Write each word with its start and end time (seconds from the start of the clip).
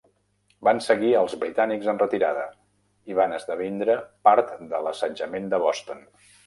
Van 0.67 0.79
seguir 0.85 1.11
als 1.19 1.35
britànics 1.43 1.91
en 1.93 2.01
retirada, 2.03 2.47
i 3.13 3.19
van 3.23 3.39
esdevindre 3.39 4.01
part 4.31 4.53
de 4.75 4.85
l'assetjament 4.89 5.51
de 5.55 5.63
Boston. 5.69 6.07